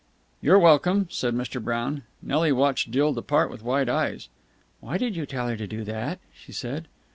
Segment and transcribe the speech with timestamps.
[0.41, 1.63] "You're welcome!" said Mr.
[1.63, 2.01] Brown.
[2.23, 4.29] Nelly watched Jill depart with wide eyes.
[4.79, 6.87] "Why did you tell her to do that?" she said.